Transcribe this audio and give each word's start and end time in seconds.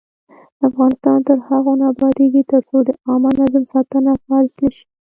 افغانستان 0.67 1.17
تر 1.27 1.37
هغو 1.47 1.71
نه 1.79 1.85
ابادیږي، 1.93 2.41
ترڅو 2.51 2.77
د 2.87 2.89
عامه 3.07 3.31
نظم 3.39 3.63
ساتنه 3.73 4.11
فرض 4.25 4.51
نشي. 4.63 4.83